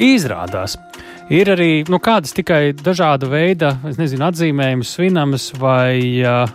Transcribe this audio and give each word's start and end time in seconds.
Izrādās. 0.00 0.78
Ir 1.30 1.52
arī 1.52 1.84
nu, 1.90 2.00
kādas 2.02 2.32
tikai 2.34 2.72
dažāda 2.74 3.28
veida 3.30 3.74
nezinu, 3.84 4.24
atzīmējumus, 4.30 4.94
svinamas 4.96 5.50
vai 5.60 6.00
uh, 6.24 6.48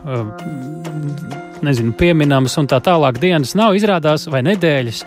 nezinu, 1.65 1.93
pieminamas 1.97 2.57
un 2.59 2.67
tā 2.69 2.81
tālāk 2.83 3.19
dienas 3.21 3.55
nav. 3.57 3.77
Izrādās, 3.77 4.27
vai 4.31 4.41
nedēļas, 4.45 5.01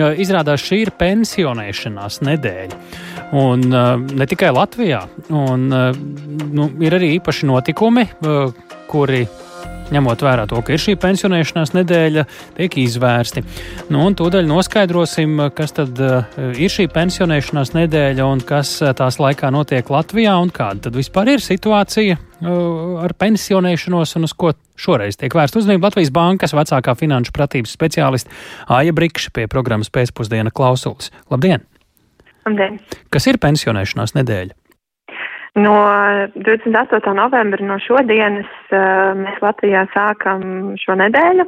jo 0.00 0.10
izrādās 0.24 0.64
šī 0.64 0.82
ir 0.86 0.92
pensionēšanās 0.98 2.20
nedēļa. 2.26 2.80
Un 3.38 3.68
uh, 3.70 3.94
ne 4.00 4.28
tikai 4.28 4.50
Latvijā, 4.56 5.04
un 5.30 5.68
uh, 5.72 6.02
nu, 6.52 6.68
ir 6.84 6.98
arī 6.98 7.14
īpaši 7.20 7.48
notikumi, 7.48 8.08
uh, 8.26 8.74
kuri 8.90 9.22
ņemot 9.92 10.24
vērā 10.24 10.46
to, 10.50 10.60
ka 10.64 10.74
ir 10.74 10.82
šī 10.82 10.96
pensionēšanās 11.02 11.74
nedēļa, 11.76 12.24
tiek 12.58 12.76
izvērsti. 12.82 13.44
Nu, 13.92 14.02
un 14.06 14.16
tūdaļ 14.18 14.48
noskaidrosim, 14.48 15.46
kas 15.56 15.76
tad 15.76 16.00
uh, 16.02 16.26
ir 16.56 16.72
šī 16.72 16.88
pensionēšanās 16.92 17.74
nedēļa 17.76 18.28
un 18.28 18.42
kas 18.46 18.74
uh, 18.82 18.92
tās 18.96 19.20
laikā 19.22 19.52
notiek 19.54 19.88
Latvijā 19.92 20.36
un 20.42 20.52
kāda 20.54 20.88
tad 20.88 20.98
vispār 20.98 21.34
ir 21.34 21.44
situācija 21.44 22.18
uh, 22.18 23.02
ar 23.04 23.16
pensionēšanos 23.20 24.16
un 24.18 24.28
uz 24.28 24.36
ko 24.36 24.54
šoreiz 24.82 25.18
tiek 25.20 25.34
vērsta 25.36 25.60
uzmanība 25.60 25.90
Latvijas 25.90 26.12
Bankas 26.14 26.56
vecākā 26.56 26.96
finanšu 26.98 27.34
pratības 27.36 27.76
speciālista 27.76 28.32
Aija 28.72 28.94
Brikša 28.96 29.34
pie 29.36 29.46
programmas 29.50 29.92
pēcpusdiena 29.92 30.54
klausulis. 30.54 31.12
Labdien! 31.32 31.66
Labdien! 32.46 32.80
Kas 33.12 33.28
ir 33.30 33.38
pensionēšanās 33.42 34.16
nedēļa? 34.18 34.61
No 35.54 35.72
28. 36.34 37.12
novembra 37.12 37.64
no 37.66 37.76
šodienas 37.84 38.48
mēs 38.72 39.42
Latvijā 39.44 39.82
sākam 39.92 40.72
šo 40.80 40.96
nedēļu, 40.96 41.44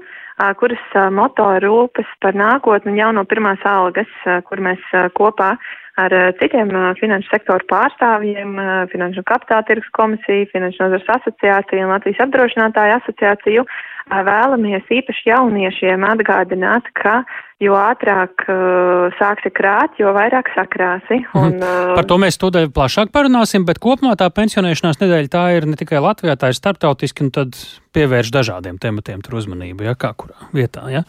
kuras 0.60 0.98
moto 1.14 1.46
ir 1.56 1.64
rūpes 1.64 2.10
par 2.20 2.36
nākotni 2.36 2.92
un 2.92 2.98
jauno 3.00 3.24
pirmās 3.24 3.64
algas, 3.64 4.10
kur 4.44 4.60
mēs 4.60 4.84
kopā 5.16 5.54
ar 6.00 6.14
citiem 6.40 6.70
finanšu 6.98 7.30
sektoru 7.30 7.66
pārstāvjiem, 7.70 8.56
Finanšu 8.92 9.22
kapitāla 9.28 9.66
tirgus 9.68 9.90
komisiju, 9.94 10.48
Finanšu 10.52 10.82
nozars 10.82 11.10
asociāciju 11.18 11.86
un 11.86 11.94
Latvijas 11.94 12.24
apdrošinātāju 12.26 12.96
asociāciju 12.98 13.66
vēlamies 14.04 14.90
īpaši 14.92 15.30
jauniešiem 15.30 16.04
atgādināt, 16.04 16.90
ka 16.98 17.22
jo 17.62 17.76
ātrāk 17.78 18.44
uh, 18.50 19.14
sāksi 19.18 19.52
krāt, 19.54 19.94
jo 19.98 20.12
vairāk 20.12 20.50
sakrāsi. 20.56 21.22
Mhm. 21.22 21.38
Un, 21.40 21.56
uh, 21.62 21.94
Par 21.96 22.08
to 22.10 22.18
mēs 22.20 22.38
tūdaļ 22.40 22.68
plašāk 22.74 23.14
parunāsim, 23.14 23.64
bet 23.64 23.80
kopumā 23.82 24.16
tā 24.20 24.28
pensionēšanās 24.34 25.00
nedēļa 25.00 25.32
tā 25.32 25.46
ir 25.56 25.68
ne 25.70 25.78
tikai 25.80 26.02
Latvijā, 26.04 26.36
tā 26.36 26.52
ir 26.52 26.58
starptautiski, 26.58 27.24
un 27.24 27.32
tad 27.34 27.56
pievērš 27.96 28.34
dažādiem 28.34 28.78
tematiem 28.82 29.24
tur 29.24 29.40
uzmanību, 29.40 29.86
ja 29.88 29.96
kā 29.96 30.12
kurā 30.18 30.50
vietā. 30.52 30.84
Ja? 30.92 31.06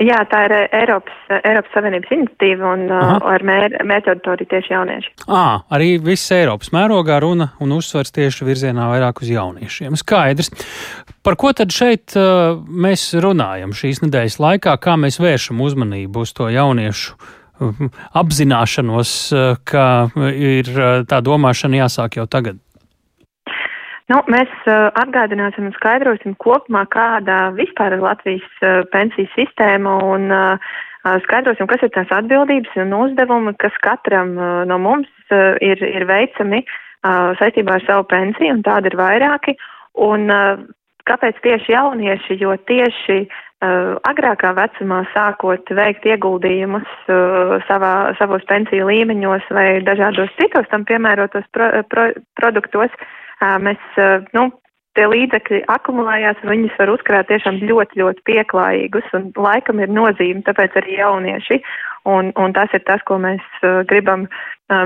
Jā, 0.00 0.22
tā 0.30 0.44
ir 0.46 0.54
Eiropas, 0.72 1.18
Eiropas 1.42 1.74
Savienības 1.74 2.14
iniciatīva 2.14 2.70
un 2.74 2.86
Aha. 2.96 3.18
ar 3.34 3.44
mēr, 3.46 3.76
mērķauditoriju 3.86 4.50
tieši 4.50 4.72
jaunieši. 4.72 5.12
Ā, 5.28 5.44
arī 5.76 5.90
viss 6.02 6.32
Eiropas 6.34 6.72
mērogā 6.74 7.18
runa 7.22 7.50
un 7.62 7.76
uzsvars 7.76 8.14
tieši 8.14 8.48
virzienā 8.48 8.88
vairāk 8.94 9.22
uz 9.22 9.30
jauniešiem. 9.30 9.98
Skaidrs. 10.00 10.50
Par 11.22 11.36
ko 11.38 11.52
tad 11.56 11.74
šeit 11.74 12.16
uh, 12.18 12.56
mēs 12.56 13.10
runājam 13.22 13.76
šīs 13.76 14.02
nedēļas 14.06 14.40
laikā, 14.42 14.74
kā 14.82 14.96
mēs 14.98 15.20
vēršam 15.22 15.60
uzmanību 15.62 16.26
uz 16.26 16.34
to 16.36 16.48
jauniešu 16.52 17.16
apzināšanos, 18.18 19.12
ka 19.68 19.86
ir 20.34 20.70
tā 21.06 21.20
domāšana 21.22 21.84
jāsāk 21.84 22.18
jau 22.18 22.26
tagad? 22.30 22.58
Nu, 24.10 24.18
mēs 24.30 24.50
uh, 24.66 24.88
atgādināsim 24.98 25.68
un 25.68 25.74
skaidrosim 25.76 26.34
kopumā, 26.42 26.82
kāda 26.90 27.52
vispār 27.54 27.94
ir 27.94 28.02
Latvijas 28.02 28.48
uh, 28.64 28.82
pensiju 28.90 29.30
sistēma 29.36 29.94
un 30.08 30.26
uh, 30.34 30.72
skaidrosim, 31.26 31.68
kas 31.70 31.84
ir 31.86 31.92
tās 31.94 32.10
atbildības 32.14 32.74
un 32.82 32.96
uzdevumi, 32.98 33.54
kas 33.62 33.76
katram 33.84 34.34
uh, 34.38 34.50
no 34.66 34.80
mums 34.82 35.10
uh, 35.30 35.54
ir, 35.62 35.78
ir 35.86 36.06
veicami 36.10 36.64
uh, 36.64 37.30
saistībā 37.38 37.78
ar 37.78 37.86
savu 37.86 38.08
pensiju, 38.10 38.58
un 38.58 38.66
tādi 38.66 38.90
ir 38.90 38.98
vairāki. 38.98 39.54
Un 40.02 40.26
uh, 40.34 40.66
kāpēc 41.06 41.38
tieši 41.46 41.76
jaunieši? 41.76 42.40
Jo 42.42 42.58
tieši 42.58 43.20
uh, 43.22 43.94
agrākā 44.10 44.50
vecumā 44.58 45.04
sākot 45.14 45.70
veikt 45.78 46.10
ieguldījumus 46.10 46.90
uh, 47.06 47.56
savā, 47.70 47.94
savos 48.18 48.42
pensiju 48.50 48.90
līmeņos 48.90 49.46
vai 49.54 49.66
dažādos 49.86 50.34
citos 50.42 50.66
tam 50.74 50.90
piemērotos 50.90 51.46
pro, 51.54 51.70
pro, 51.86 52.10
produktos, 52.42 52.90
uh, 52.90 53.18
mēs, 53.62 54.00
nu, 54.36 54.48
tie 54.96 55.06
līdzekļi 55.08 55.62
akumulējās, 55.72 56.42
un 56.44 56.52
viņus 56.52 56.76
var 56.80 56.92
uzkrāt 56.92 57.30
tiešām 57.30 57.62
ļoti, 57.64 58.02
ļoti 58.02 58.24
pieklājīgus, 58.28 59.08
un 59.16 59.30
laikam 59.40 59.80
ir 59.80 59.92
nozīme, 59.92 60.44
tāpēc 60.46 60.76
arī 60.82 60.98
jaunieši, 60.98 61.62
un, 62.12 62.28
un 62.36 62.52
tas 62.56 62.74
ir 62.76 62.84
tas, 62.88 63.00
ko 63.08 63.16
mēs 63.22 63.64
gribam 63.88 64.28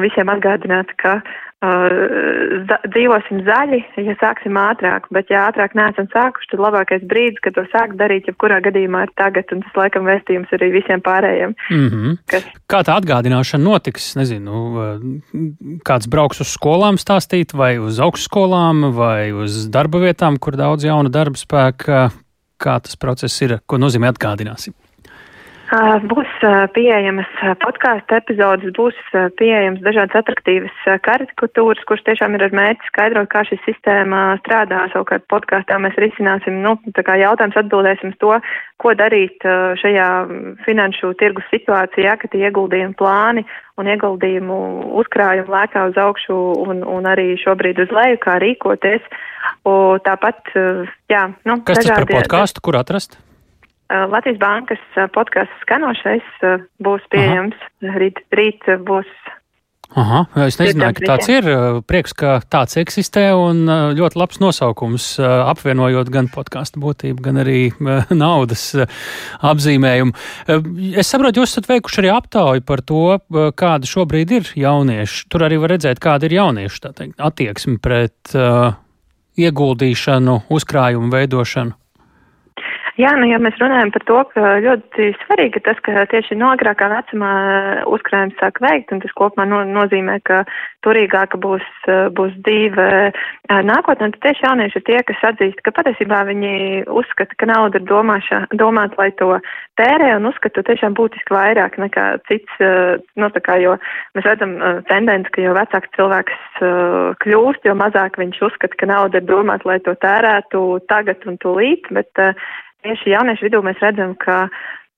visiem 0.04 0.30
atgādināt, 0.30 0.94
ka 1.02 1.18
Uh, 1.18 1.45
dzīvosim 1.64 3.40
zaļi, 3.46 3.78
ja 4.04 4.14
sāksim 4.20 4.58
ātrāk, 4.60 5.06
bet 5.14 5.30
ja 5.32 5.46
ātrāk 5.48 5.72
neesam 5.78 6.08
sākuši, 6.12 6.50
tad 6.52 6.60
labākais 6.60 7.06
brīdis, 7.08 7.40
kad 7.44 7.56
to 7.56 7.64
sākt 7.72 7.96
darīt, 7.96 8.28
jebkurā 8.28 8.60
gadījumā 8.64 9.06
ir 9.06 9.12
tagad, 9.16 9.48
un 9.56 9.64
tas 9.64 9.78
laikam 9.80 10.04
vēstījums 10.04 10.52
arī 10.52 10.70
visiem 10.74 11.00
pārējiem. 11.00 11.56
Mm 11.70 11.88
-hmm. 11.88 12.18
kas... 12.28 12.44
Kā 12.68 12.82
tā 12.84 12.98
atgādināšana 13.00 13.64
notiks? 13.64 14.14
Nezinu, 14.20 14.52
uh, 14.76 15.80
kāds 15.84 16.08
brauks 16.12 16.44
uz 16.44 16.52
skolām 16.52 17.00
stāstīt, 17.00 17.56
vai 17.56 17.78
uz 17.78 18.00
augstskolām, 18.00 18.92
vai 18.92 19.32
uz 19.32 19.66
darba 19.72 19.98
vietām, 20.04 20.38
kur 20.38 20.56
daudz 20.56 20.84
jauna 20.84 21.08
darba 21.08 21.40
spēka. 21.40 22.10
Kā 22.56 22.80
tas 22.80 22.96
process 22.96 23.42
ir, 23.42 23.58
ko 23.66 23.76
nozīmē 23.76 24.12
atgādināsim? 24.12 24.72
Būs 25.66 26.30
pieejamas 26.76 27.30
podkāstu 27.58 28.14
epizodes, 28.14 28.70
būs 28.76 28.94
pieejamas 29.34 29.82
dažādas 29.82 30.20
atraktīvas 30.20 30.76
karikatūras, 31.02 31.82
kuras 31.88 32.04
tiešām 32.06 32.36
ir 32.38 32.44
ar 32.46 32.54
mērķi 32.54 32.86
skaidrot, 32.92 33.26
kā 33.32 33.42
šī 33.48 33.58
sistēma 33.64 34.38
strādā. 34.44 34.84
Savukārt 34.92 35.26
podkāstā 35.26 35.80
mēs 35.82 35.98
risināsim, 35.98 36.62
nu, 36.62 36.76
tā 36.94 37.02
kā 37.02 37.18
jautājums 37.18 37.58
atbildēsim 37.58 38.14
uz 38.14 38.18
to, 38.22 38.38
ko 38.78 38.94
darīt 38.94 39.42
šajā 39.82 40.08
finanšu 40.68 41.12
tirgus 41.18 41.50
situācijā, 41.50 42.14
ka 42.14 42.30
tie 42.30 42.46
ieguldījumi 42.46 42.94
plāni 42.94 43.42
un 43.76 43.90
ieguldījumu 43.90 44.62
uzkrājumu 45.02 45.50
lēkā 45.50 45.88
uz 45.90 45.98
augšu 45.98 46.40
un, 46.62 46.86
un 46.86 47.10
arī 47.10 47.32
šobrīd 47.42 47.82
uz 47.82 47.90
leju, 47.90 48.22
kā 48.22 48.38
rīkoties. 48.38 49.02
Un 49.66 49.98
tāpat, 50.06 50.46
jā, 51.10 51.30
nu, 51.42 51.62
Kas 51.66 51.82
tas 51.82 51.90
par 51.90 52.12
podkāstu, 52.14 52.62
kur 52.62 52.78
atrast? 52.78 53.18
Uh, 53.86 54.08
Latvijas 54.10 54.40
bankas 54.42 54.82
uh, 54.96 55.06
podkāsts 55.14 55.60
skanošais 55.62 56.26
uh, 56.42 56.62
būs 56.82 57.04
pieejams. 57.12 57.54
Aha. 57.54 57.98
Rīt, 58.02 58.18
rīt 58.34 58.64
būs. 58.82 59.10
Aha, 59.96 60.24
es 60.42 60.56
nezināju, 60.58 60.96
ka 60.98 61.04
tāds 61.12 61.28
ir. 61.30 61.46
Prieks, 61.86 62.10
ka 62.18 62.32
tāds 62.50 62.74
eksistē 62.80 63.28
un 63.38 63.62
ļoti 63.94 64.18
labs 64.18 64.40
nosaukums, 64.42 65.04
apvienojot 65.22 66.10
gan 66.10 66.26
podkāstu 66.34 66.82
būtību, 66.82 67.22
gan 67.22 67.38
arī 67.44 67.60
naudas 68.24 68.64
apzīmējumu. 69.46 70.10
Es 70.98 71.14
saprotu, 71.14 71.40
jūs 71.40 71.54
esat 71.54 71.70
veikuši 71.70 72.02
arī 72.02 72.12
aptauju 72.16 72.66
par 72.66 72.82
to, 72.82 73.04
kāda 73.54 73.88
šobrīd 73.88 74.34
ir 74.40 74.50
jaunieši. 74.58 75.22
Tur 75.30 75.46
arī 75.46 75.62
var 75.62 75.76
redzēt, 75.76 76.02
kāda 76.02 76.26
ir 76.26 76.34
jauniešu 76.40 76.82
teikt, 76.90 77.16
attieksme 77.22 77.78
pret 77.78 78.34
uh, 78.34 78.74
ieguldīšanu, 79.38 80.40
uzkrājumu 80.50 81.14
veidošanu. 81.14 81.78
Jā, 82.96 83.10
nu, 83.20 83.26
ja 83.28 83.36
mēs 83.36 83.58
runājam 83.60 83.90
par 83.92 84.04
to, 84.08 84.20
ka 84.32 84.54
ļoti 84.64 85.10
svarīgi 85.26 85.60
ir 85.60 85.64
tas, 85.66 85.80
ka 85.84 86.06
tieši 86.08 86.38
no 86.40 86.48
agrākā 86.54 86.88
vecumā 86.88 87.32
uzkrājums 87.92 88.38
sāk 88.40 88.56
veikt, 88.64 88.94
un 88.94 89.02
tas 89.02 89.12
kopumā 89.18 89.44
no, 89.50 89.58
nozīmē, 89.68 90.14
ka 90.24 90.46
turīgāka 90.86 91.36
būs, 91.42 91.66
būs 92.16 92.32
dzīve 92.46 92.86
nākotnē, 93.68 94.08
tad 94.14 94.18
tieši 94.24 94.46
jaunieši 94.46 94.80
ir 94.80 94.86
tie, 94.88 94.96
kas 95.10 95.26
atzīst, 95.28 95.60
ka 95.66 95.74
patiesībā 95.76 96.22
viņi 96.30 96.54
uzskata, 96.88 97.36
ka 97.36 97.50
nauda 97.52 97.82
ir 97.82 97.86
domāša, 97.90 98.40
domāta, 98.56 98.96
lai 99.02 99.10
to 99.20 99.28
tērē, 99.76 100.14
un 100.16 100.30
uzskata 100.32 100.64
tiešām 100.64 100.96
būtiski 100.96 101.36
vairāk 101.36 101.76
nekā 101.82 102.08
cits, 102.30 102.60
nu, 103.20 103.28
tā 103.34 103.44
kā, 103.44 103.60
jo 103.60 103.76
mēs 104.16 104.24
redzam 104.24 104.56
tendenci, 104.88 105.36
ka 105.36 105.44
jo 105.44 105.52
vecāks 105.58 105.92
cilvēks 105.98 106.62
kļūst, 107.20 107.68
jo 107.68 107.76
mazāk 107.76 108.16
viņš 108.22 108.40
uzskata, 108.48 108.80
ka 108.80 108.88
nauda 108.88 109.20
ir 109.20 109.28
domāta, 109.28 109.68
lai 109.68 109.82
to 109.84 109.92
tērētu 110.00 110.64
tagad 110.88 111.28
un 111.28 111.36
tūlīt, 111.44 111.92
bet 111.92 112.24
tieši 112.84 113.14
jauniešu 113.14 113.48
vidū 113.48 113.62
mēs 113.64 113.80
redzam, 113.82 114.14
ka, 114.20 114.46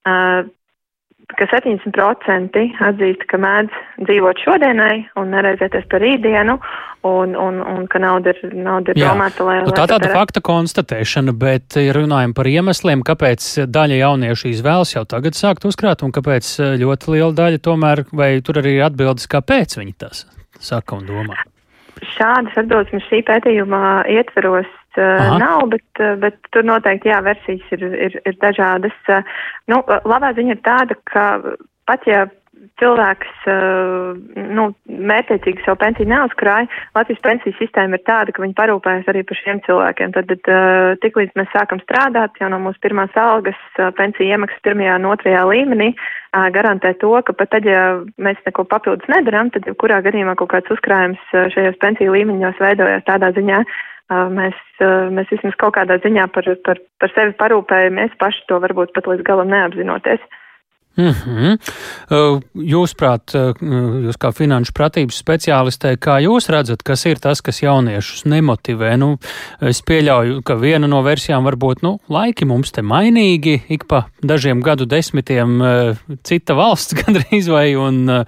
ka 0.05 1.49
70% 1.53 2.63
atzīst, 2.89 3.25
ka 3.31 3.41
mēdz 3.41 3.81
dzīvot 4.09 4.43
šodienai 4.45 4.95
un 5.21 5.35
nereizēties 5.35 5.89
par 5.91 6.03
rītdienu, 6.05 6.57
un, 7.09 7.35
un, 7.39 7.61
un 7.63 7.85
ka 7.91 8.01
nauda 8.03 8.33
ir, 8.35 8.55
nauda 8.57 8.95
ir 8.95 9.01
domāta, 9.03 9.45
lai. 9.47 9.59
Nu, 9.67 9.75
tā 9.77 9.87
tāda 9.91 10.11
fakta 10.15 10.43
konstatēšana, 10.45 11.35
bet 11.39 11.79
ja 11.79 11.95
runājam 11.97 12.35
par 12.37 12.51
iemesliem, 12.51 13.05
kāpēc 13.07 13.51
daļa 13.69 14.01
jauniešu 14.03 14.51
izvēlas 14.55 14.97
jau 14.97 15.05
tagad 15.09 15.39
sākt 15.39 15.69
uzkrāt, 15.69 16.03
un 16.07 16.15
kāpēc 16.17 16.51
ļoti 16.81 17.15
liela 17.15 17.35
daļa 17.43 17.63
tomēr, 17.69 18.05
vai 18.13 18.33
tur 18.45 18.63
arī 18.63 18.79
ir 18.79 18.89
atbildes, 18.89 19.31
kāpēc 19.31 19.79
viņi 19.81 19.97
tas 20.01 20.27
saka 20.59 20.99
un 20.99 21.07
domā. 21.07 21.39
Šādas 22.15 22.55
atbildes 22.59 22.93
mums 22.95 23.07
šī 23.11 23.23
pētījuma 23.27 23.81
ietveros 24.11 24.69
Aha. 24.97 25.39
nav, 25.39 25.69
bet, 25.75 26.03
bet 26.23 26.39
tur 26.55 26.67
noteikti, 26.67 27.13
jā, 27.13 27.21
versijas 27.27 27.77
ir, 27.77 27.85
ir, 28.09 28.19
ir 28.27 28.39
dažādas. 28.43 28.97
Nu, 29.71 29.83
labā 29.87 30.33
ziņa 30.39 30.57
ir 30.57 30.63
tāda, 30.65 30.97
ka 31.13 31.29
pat 31.89 32.09
ja 32.09 32.27
cilvēks 32.79 33.47
nu, 34.55 34.69
mērķiecīgi 34.87 35.65
savu 35.65 35.79
pensiju 35.81 36.09
neuzkrāja, 36.11 36.69
Latvijas 36.97 37.23
pensiju 37.25 37.57
sistēma 37.59 37.99
ir 37.99 38.05
tāda, 38.07 38.35
ka 38.35 38.43
viņi 38.43 38.57
parūpējas 38.59 39.11
arī 39.11 39.25
par 39.27 39.41
šiem 39.41 39.61
cilvēkiem. 39.67 40.15
Tad, 40.15 40.33
tad 40.47 40.99
tiklīdz 41.03 41.35
mēs 41.39 41.51
sākam 41.55 41.83
strādāt, 41.83 42.39
jau 42.41 42.51
no 42.53 42.61
mūsu 42.63 42.81
pirmās 42.85 43.15
algas 43.19 43.59
pensiju 43.99 44.31
iemaksas 44.31 44.63
pirmajā 44.67 44.97
un 45.01 45.11
otrajā 45.13 45.45
līmenī 45.51 45.93
garantē 46.55 46.95
to, 47.03 47.13
ka 47.27 47.35
pat 47.35 47.55
tad, 47.57 47.69
ja 47.69 47.85
mēs 48.21 48.41
neko 48.47 48.67
papildus 48.69 49.11
nedaram, 49.11 49.53
tad 49.55 49.67
jebkurā 49.69 50.03
gadījumā 50.07 50.37
kaut 50.39 50.53
kāds 50.55 50.75
uzkrājums 50.75 51.23
šajos 51.55 51.79
pensiju 51.83 52.15
līmeņos 52.15 52.61
veidojas 52.63 53.07
tādā 53.09 53.33
ziņā, 53.39 53.63
mēs, 54.09 54.59
mēs 55.13 55.31
vismaz 55.33 55.57
kaut 55.61 55.77
kādā 55.77 55.99
ziņā 56.05 56.29
par, 56.33 56.49
par, 56.65 56.81
par 57.01 57.15
sevi 57.15 57.37
parūpējamies 57.41 58.19
paši 58.21 58.47
to 58.49 58.61
varbūt 58.65 58.95
pat 58.97 59.11
līdz 59.11 59.27
galam 59.27 59.53
neapzinoties. 59.53 60.25
Mm 60.99 61.15
-hmm. 61.15 61.59
Jūsuprāt, 62.55 63.31
jūs 63.63 64.17
kā 64.19 64.33
finanšu 64.35 64.73
pratības 64.75 65.23
speciālistē, 65.23 65.95
kā 65.97 66.19
jūs 66.25 66.51
redzat, 66.51 66.83
kas 66.83 67.07
ir 67.07 67.19
tas, 67.23 67.41
kas 67.41 67.63
jauniešus 67.63 68.25
nemotivē? 68.25 68.97
Nu, 68.97 69.19
es 69.61 69.83
pieļauju, 69.83 70.43
ka 70.43 70.55
viena 70.55 70.87
no 70.87 71.03
versijām 71.03 71.45
var 71.45 71.55
būt, 71.55 71.83
nu, 71.83 71.99
laiki 72.09 72.45
mums 72.45 72.73
te 72.73 72.83
mainīgi, 72.83 73.63
ik 73.69 73.87
pa 73.89 74.03
dažiem 74.23 74.61
gadu 74.61 74.87
desmitiem 74.87 75.63
cita 76.23 76.55
valsts 76.55 76.95
gandrīz 77.01 77.51
vai 77.51 77.77
un 77.77 78.25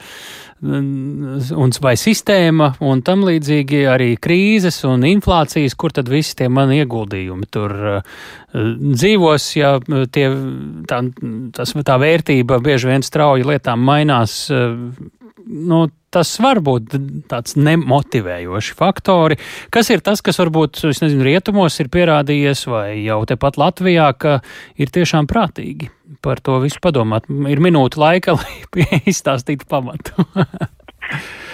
un 0.60 1.72
vai 1.80 1.94
sistēma, 1.96 2.74
un 2.84 3.00
tam 3.04 3.24
līdzīgi 3.24 3.84
arī 3.88 4.10
krīzes 4.20 4.82
un 4.88 5.06
inflācijas, 5.08 5.76
kur 5.78 5.94
tad 5.96 6.10
visi 6.12 6.36
tie 6.36 6.50
mani 6.52 6.82
ieguldījumi 6.82 7.48
tur 7.52 7.76
uh, 7.94 8.18
dzīvos, 8.52 9.46
ja 9.56 9.76
tie, 10.12 10.26
tā, 10.90 11.00
tas, 11.56 11.72
tā 11.72 11.96
vērtība 12.02 12.60
bieži 12.64 12.92
vien 12.92 13.06
strauji 13.06 13.48
lietām 13.48 13.80
mainās. 13.88 14.42
Uh, 14.52 14.76
nu, 15.46 15.86
tas 16.14 16.32
var 16.42 16.60
būt 16.64 16.96
tāds 17.30 17.56
nemotivējoši 17.58 18.76
faktori. 18.78 19.38
Kas 19.74 19.92
ir 19.94 20.02
tas, 20.06 20.22
kas 20.24 20.40
varbūt, 20.42 20.82
es 20.90 21.02
nezinu, 21.04 21.24
rietumos 21.26 21.78
ir 21.82 21.90
pierādījies, 21.92 22.66
vai 22.70 22.88
jau 23.04 23.22
tepat 23.30 23.60
Latvijā, 23.60 24.10
ka 24.18 24.40
ir 24.80 24.92
tiešām 24.92 25.30
prātīgi 25.30 25.90
par 26.24 26.42
to 26.44 26.58
visu 26.64 26.82
padomāt. 26.82 27.30
Ir 27.30 27.62
minūte 27.62 28.00
laika, 28.00 28.34
lai 28.38 29.02
izstāstītu 29.08 29.68
pamatu. 29.70 30.26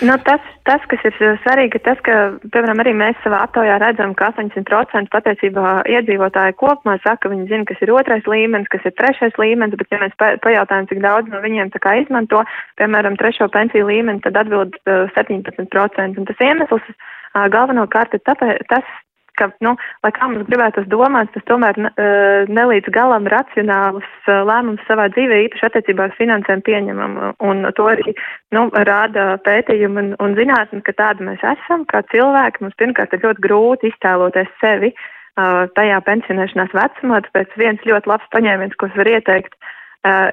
Nu, 0.04 0.12
tas, 0.20 0.42
tas, 0.68 0.82
kas 0.90 1.00
ir 1.08 1.14
svarīgi, 1.40 1.78
ir 1.78 1.82
tas, 1.86 2.00
ka, 2.04 2.16
piemēram, 2.52 2.82
arī 2.82 2.92
mēs 2.98 3.16
savā 3.24 3.38
aptaujā 3.46 3.78
redzam, 3.80 4.12
ka 4.18 4.28
80% 4.34 5.08
patiesībā 5.14 5.70
iedzīvotāji 5.88 6.56
kopumā 6.60 6.98
saka, 7.00 7.30
viņi 7.32 7.48
zina, 7.48 7.64
kas 7.70 7.80
ir 7.80 7.94
otrais 7.96 8.28
līmenis, 8.28 8.68
kas 8.74 8.84
ir 8.84 8.92
trešais 8.98 9.40
līmenis, 9.40 9.78
bet 9.80 9.96
ja 9.96 10.02
mēs 10.02 10.12
pajautājam, 10.20 10.90
cik 10.90 11.00
daudz 11.00 11.32
no 11.32 11.40
viņiem 11.40 11.72
tā 11.72 11.80
kā 11.80 11.96
izmanto, 12.02 12.44
piemēram, 12.76 13.16
trešo 13.16 13.48
pensiju 13.56 13.88
līmeni, 13.88 14.20
tad 14.26 14.36
atbild 14.42 14.76
uh, 14.84 15.08
17%. 15.16 16.20
Un 16.20 16.28
tas 16.28 16.44
iemesls 16.44 16.92
uh, 16.92 17.48
galvenokārt 17.56 18.18
ir 18.18 18.24
tāpēc, 18.28 18.68
tas, 18.68 18.92
ka, 19.38 19.48
nu, 19.64 19.74
lai 20.04 20.12
kā 20.16 20.28
mums 20.30 20.46
gribētos 20.48 20.88
domāt, 20.92 21.30
tas 21.34 21.44
tomēr 21.50 21.78
uh, 21.82 22.48
nelīdz 22.52 22.90
galam 22.94 23.28
racionālus 23.32 24.08
uh, 24.26 24.42
lēmumus 24.48 24.84
savā 24.88 25.08
dzīvē, 25.14 25.42
īpaši 25.46 25.68
attiecībā 25.68 26.08
uz 26.10 26.16
finansēm 26.20 26.64
pieņemam. 26.66 27.18
Un 27.46 27.64
to 27.78 27.88
arī 27.92 28.16
nu, 28.56 28.66
rāda 28.88 29.28
pētījumi 29.46 30.02
un, 30.02 30.10
un 30.22 30.36
zinātni, 30.38 30.82
ka 30.86 30.96
tāda 30.98 31.28
mēs 31.28 31.44
esam, 31.56 31.86
kā 31.90 32.02
cilvēki. 32.12 32.64
Mums 32.64 32.80
pirmkārt 32.80 33.14
ir 33.16 33.24
ļoti 33.24 33.46
grūti 33.48 33.92
iztēloties 33.92 34.52
sevi 34.62 34.92
uh, 34.92 35.64
tajā 35.78 36.02
pensionēšanās 36.10 36.76
vecumā, 36.76 37.22
tāpēc 37.28 37.56
viens 37.60 37.88
ļoti 37.88 38.14
labs 38.14 38.36
paņēmiens, 38.36 38.78
ko 38.80 38.90
es 38.90 39.00
varu 39.00 39.18
ieteikt, 39.18 39.56
Uh, 39.56 39.75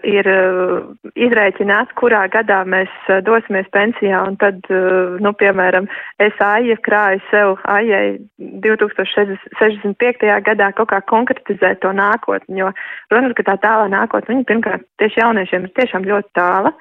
ir 0.07 0.27
uh, 0.29 0.85
izrēķināts, 1.15 1.93
kurā 1.99 2.23
gadā 2.31 2.61
mēs 2.69 2.91
uh, 3.09 3.19
dosimies 3.25 3.67
pensijā, 3.73 4.21
un 4.27 4.37
tad, 4.41 4.59
nu, 5.23 5.33
piemēram, 5.39 5.87
es 6.23 6.39
aija 6.43 6.77
krāju 6.85 7.21
sev 7.29 7.55
aijai 7.69 8.19
2065. 8.65 10.27
gadā 10.47 10.71
kaut 10.77 10.91
kā 10.91 11.01
konkretizēt 11.09 11.81
to 11.83 11.93
nākotni, 11.95 12.61
jo, 12.61 12.71
protams, 13.09 13.37
ka 13.37 13.47
tā 13.51 13.57
tālā 13.65 13.89
nākotne, 13.93 14.35
viņa 14.35 14.49
pirmkārt 14.51 14.85
tieši 15.01 15.23
jauniešiem 15.23 15.67
ir 15.67 15.75
tiešām 15.79 16.07
ļoti 16.11 16.33
tāla. 16.37 16.73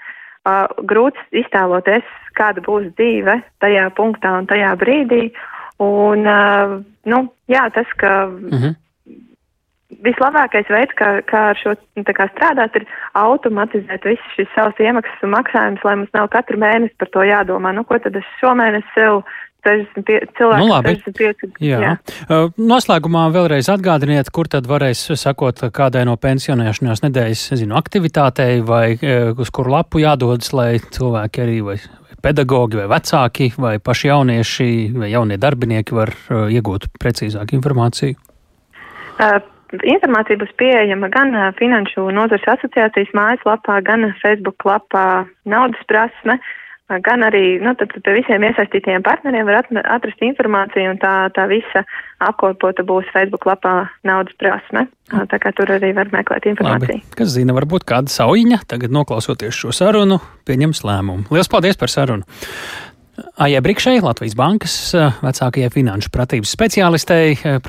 Uh, 0.43 0.67
grūts 0.91 1.23
iztēloties, 1.39 2.06
kāda 2.35 2.65
būs 2.67 2.91
dzīve 2.99 3.39
tajā 3.62 3.89
punktā 3.94 4.35
un 4.41 4.49
tajā 4.50 4.75
brīdī. 4.81 5.29
Un, 5.83 6.27
uh, 6.27 6.79
nu, 7.06 7.19
jā, 7.50 7.69
tas, 7.75 7.87
ka 7.99 8.27
mm 8.27 8.49
-hmm 8.50 8.81
vislabākais 10.06 10.70
veids, 10.72 10.96
kā, 10.99 11.12
kā 11.28 11.44
ar 11.52 11.60
šo 11.60 11.76
kā 12.08 12.26
strādāt, 12.32 12.81
ir 12.81 12.88
automatizēt 13.19 14.04
visus 14.08 14.34
šīs 14.37 14.50
savas 14.56 14.82
iemaksas 14.82 15.25
un 15.26 15.34
maksājumus, 15.37 15.87
lai 15.87 15.96
mums 16.00 16.12
nav 16.16 16.28
katru 16.32 16.60
mēnesi 16.62 16.99
par 17.00 17.12
to 17.14 17.25
jādomā. 17.26 17.75
Nu, 17.76 17.87
ko 17.88 18.00
tad 18.02 18.19
es 18.19 18.28
šomēnes 18.40 18.87
sev 18.96 19.22
65 19.62 20.34
cilvēku. 20.38 20.64
Nu, 20.64 20.70
labi. 20.72 20.96
65, 20.99 21.54
jā. 21.62 21.78
Jā. 21.84 21.93
Uh, 22.26 22.50
noslēgumā 22.58 23.28
vēlreiz 23.34 23.70
atgādiniet, 23.70 24.32
kur 24.34 24.50
tad 24.50 24.66
varēs 24.70 25.04
sakot 25.20 25.62
kādai 25.75 26.02
no 26.08 26.16
pensionēšanās 26.19 27.05
nedēļas, 27.06 27.46
nezinu, 27.55 27.78
aktivitātei 27.78 28.58
vai 28.66 28.96
uh, 28.96 29.31
uz 29.38 29.55
kuru 29.55 29.76
lapu 29.76 30.02
jādodas, 30.02 30.50
lai 30.56 30.72
cilvēki 30.82 31.44
arī 31.46 31.60
vai 31.70 31.78
pedagogi 32.22 32.78
vai 32.78 32.88
vecāki 32.90 33.52
vai 33.58 33.76
paši 33.82 34.10
jaunieši 34.10 34.69
vai 34.98 35.14
jaunie 35.14 35.38
darbinieki 35.43 35.94
var 35.94 36.14
uh, 36.14 36.44
iegūt 36.50 36.90
precīzāku 37.02 37.58
informāciju. 37.58 38.19
Informācija 39.72 40.36
būs 40.40 40.52
pieejama 40.60 41.08
gan 41.12 41.32
Finanšu 41.56 42.10
nozares 42.12 42.44
asociācijas 42.56 43.14
mājaslapā, 43.16 43.78
gan 43.86 44.10
Facebook 44.20 44.66
lapā 44.69 45.24
naudas 45.48 45.80
prasme, 45.88 46.36
gan 47.00 47.24
arī, 47.24 47.56
nu, 47.62 47.72
pie 47.78 48.14
visiem 48.19 48.44
iesaistītajiem 48.44 49.04
partneriem 49.06 49.48
var 49.48 49.62
atrast 49.64 50.20
informāciju 50.20 50.92
un 50.92 51.00
tā, 51.00 51.14
tā 51.32 51.46
visa 51.48 51.86
apkopota 52.20 52.84
būs 52.84 53.08
Facebook 53.14 53.48
lapā 53.48 53.86
naudas 54.04 54.36
prasme. 54.36 54.84
Tā 55.08 55.40
kā 55.40 55.54
tur 55.56 55.72
arī 55.72 55.94
var 55.96 56.12
meklēt 56.12 56.50
informāciju. 56.52 57.00
Labi. 57.00 57.16
Kas 57.16 57.32
zina, 57.38 57.56
varbūt 57.56 57.88
kāda 57.88 58.12
saujiņa 58.12 58.62
tagad 58.69 58.92
noklausoties 58.92 59.56
šo 59.56 59.72
sarunu, 59.76 60.20
pieņems 60.48 60.84
lēmumu. 60.84 61.30
Lielas 61.32 61.52
paldies 61.52 61.80
par 61.80 61.92
sarunu! 61.92 62.28
Aijai 63.36 63.60
Brikšai, 63.60 63.98
Latvijas 64.00 64.34
Bankas 64.36 64.74
vecākajai 65.20 65.69
finanšu 65.72 66.08
pratības 66.14 66.52
speciālistei. 66.56 67.34